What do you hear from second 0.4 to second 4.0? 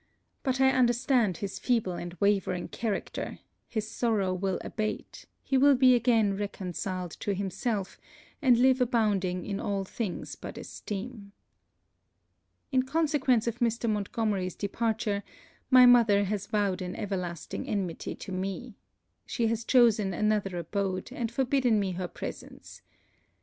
But I understand his feeble and wavering character; his